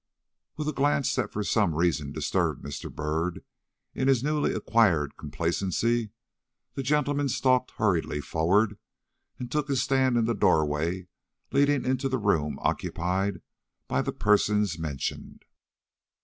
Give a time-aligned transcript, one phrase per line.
[0.57, 2.91] With a glance that for some reason disturbed Mr.
[2.91, 3.43] Byrd
[3.93, 6.09] in his newly acquired complacency,
[6.73, 8.79] the gentleman stalked hurriedly forward
[9.37, 11.05] and took his stand in the door way
[11.51, 13.43] leading into the room occupied
[13.87, 15.45] by the persons mentioned.